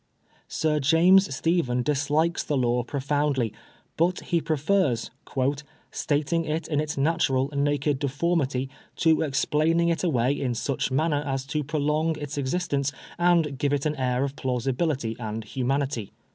Sir 0.47 0.79
James 0.79 1.31
Stephen 1.35 1.83
dislikes 1.83 2.41
the 2.43 2.57
law 2.57 2.81
profoundly, 2.81 3.53
but 3.97 4.19
he 4.21 4.41
prefers 4.41 5.11
"stating 5.91 6.43
it 6.43 6.67
in 6.67 6.79
its 6.79 6.97
natural 6.97 7.51
naked 7.55 7.99
deformity 7.99 8.67
to 8.95 9.21
explaining 9.21 9.89
it 9.89 10.03
away 10.03 10.31
in 10.33 10.55
such 10.55 10.89
a 10.89 10.93
manner 10.95 11.21
as 11.23 11.45
to 11.45 11.63
prolong 11.63 12.17
its 12.17 12.35
existence 12.35 12.91
and 13.19 13.59
give 13.59 13.73
it 13.73 13.85
an 13.85 13.95
air 13.95 14.23
of 14.23 14.35
plausibility 14.35 15.15
and 15.19 15.43
humanity." 15.43 16.11